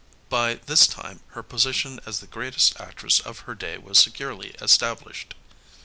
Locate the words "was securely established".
3.77-5.35